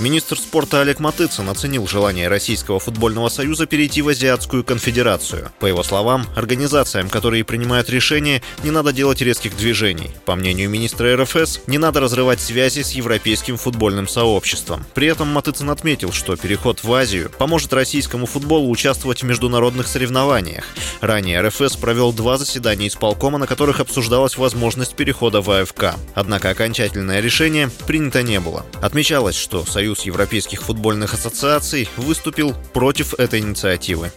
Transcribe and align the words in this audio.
Министр 0.00 0.38
спорта 0.38 0.80
Олег 0.80 0.98
Матыцын 0.98 1.46
оценил 1.50 1.86
желание 1.86 2.28
Российского 2.28 2.80
футбольного 2.80 3.28
союза 3.28 3.66
перейти 3.66 4.00
в 4.00 4.08
Азиатскую 4.08 4.64
конфедерацию. 4.64 5.52
По 5.58 5.66
его 5.66 5.82
словам, 5.82 6.26
организациям, 6.36 7.10
которые 7.10 7.44
принимают 7.44 7.90
решения, 7.90 8.40
не 8.64 8.70
надо 8.70 8.94
делать 8.94 9.20
резких 9.20 9.54
движений. 9.58 10.10
По 10.24 10.36
мнению 10.36 10.70
министра 10.70 11.22
РФС, 11.22 11.60
не 11.66 11.76
надо 11.76 12.00
разрывать 12.00 12.40
связи 12.40 12.80
с 12.80 12.92
европейским 12.92 13.58
футбольным 13.58 14.08
сообществом. 14.08 14.86
При 14.94 15.06
этом 15.06 15.28
Матыцын 15.28 15.68
отметил, 15.68 16.12
что 16.12 16.34
переход 16.34 16.82
в 16.82 16.90
Азию 16.94 17.30
поможет 17.38 17.74
российскому 17.74 18.24
футболу 18.24 18.70
участвовать 18.70 19.20
в 19.20 19.26
международных 19.26 19.86
соревнованиях. 19.86 20.64
Ранее 21.02 21.42
РФС 21.42 21.76
провел 21.76 22.14
два 22.14 22.38
заседания 22.38 22.88
исполкома, 22.88 23.36
на 23.36 23.46
которых 23.46 23.80
обсуждалась 23.80 24.38
возможность 24.38 24.94
перехода 24.94 25.42
в 25.42 25.50
АФК. 25.50 25.96
Однако 26.14 26.48
окончательное 26.48 27.20
решение 27.20 27.68
принято 27.86 28.22
не 28.22 28.40
было. 28.40 28.64
Отмечалось, 28.80 29.36
что 29.36 29.66
Союз 29.66 29.89
Союз 29.90 30.02
европейских 30.02 30.62
футбольных 30.62 31.14
ассоциаций 31.14 31.88
выступил 31.96 32.54
против 32.72 33.14
этой 33.14 33.40
инициативы. 33.40 34.12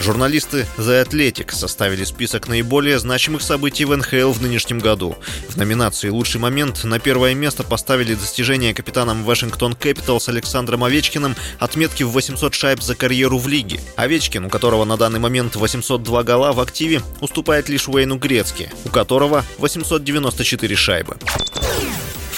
Журналисты 0.00 0.66
The 0.78 1.06
Athletic 1.06 1.52
составили 1.52 2.04
список 2.04 2.48
наиболее 2.48 2.98
значимых 2.98 3.42
событий 3.42 3.84
в 3.84 3.94
НХЛ 3.94 4.32
в 4.32 4.40
нынешнем 4.40 4.78
году. 4.78 5.14
В 5.50 5.58
номинации 5.58 6.08
«Лучший 6.08 6.40
момент» 6.40 6.84
на 6.84 6.98
первое 6.98 7.34
место 7.34 7.64
поставили 7.64 8.14
достижение 8.14 8.72
капитаном 8.72 9.24
Вашингтон 9.24 9.74
Capitals 9.74 10.30
Александром 10.30 10.84
Овечкиным 10.84 11.36
отметки 11.58 12.02
в 12.02 12.08
800 12.08 12.54
шайб 12.54 12.82
за 12.82 12.94
карьеру 12.94 13.36
в 13.36 13.48
лиге. 13.48 13.78
Овечкин, 13.96 14.46
у 14.46 14.48
которого 14.48 14.86
на 14.86 14.96
данный 14.96 15.20
момент 15.20 15.54
802 15.54 16.22
гола 16.22 16.52
в 16.52 16.60
активе, 16.60 17.02
уступает 17.20 17.68
лишь 17.68 17.88
Уэйну 17.88 18.16
Грецки, 18.16 18.70
у 18.86 18.88
которого 18.88 19.44
894 19.58 20.76
шайбы. 20.76 21.18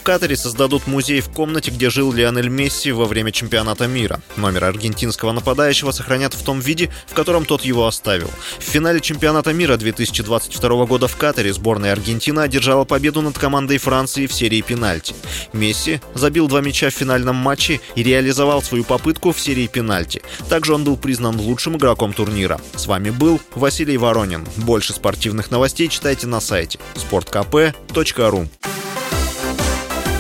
Катаре 0.04 0.36
создадут 0.36 0.86
музей 0.86 1.22
в 1.22 1.30
комнате, 1.30 1.70
где 1.70 1.88
жил 1.88 2.12
Лионель 2.12 2.50
Месси 2.50 2.92
во 2.92 3.06
время 3.06 3.32
чемпионата 3.32 3.86
мира. 3.86 4.20
Номер 4.36 4.64
аргентинского 4.64 5.32
нападающего 5.32 5.92
сохранят 5.92 6.34
в 6.34 6.44
том 6.44 6.60
виде, 6.60 6.90
в 7.06 7.14
котором 7.14 7.46
тот 7.46 7.62
его 7.62 7.86
оставил. 7.86 8.30
В 8.58 8.62
финале 8.62 9.00
чемпионата 9.00 9.54
мира 9.54 9.78
2022 9.78 10.84
года 10.84 11.08
в 11.08 11.16
Катаре 11.16 11.54
сборная 11.54 11.92
Аргентины 11.92 12.40
одержала 12.40 12.84
победу 12.84 13.22
над 13.22 13.38
командой 13.38 13.78
Франции 13.78 14.26
в 14.26 14.34
серии 14.34 14.60
пенальти. 14.60 15.14
Месси 15.54 16.02
забил 16.12 16.48
два 16.48 16.60
мяча 16.60 16.90
в 16.90 16.94
финальном 16.94 17.36
матче 17.36 17.80
и 17.94 18.02
реализовал 18.02 18.62
свою 18.62 18.84
попытку 18.84 19.32
в 19.32 19.40
серии 19.40 19.68
пенальти. 19.68 20.20
Также 20.50 20.74
он 20.74 20.84
был 20.84 20.98
признан 20.98 21.40
лучшим 21.40 21.78
игроком 21.78 22.12
турнира. 22.12 22.60
С 22.76 22.86
вами 22.86 23.08
был 23.08 23.40
Василий 23.54 23.96
Воронин. 23.96 24.46
Больше 24.58 24.92
спортивных 24.92 25.50
новостей 25.50 25.88
читайте 25.88 26.26
на 26.26 26.40
сайте 26.40 26.78
sportkp.ru. 26.94 28.48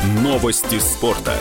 Новости 0.04 0.78
спорта. 0.80 1.32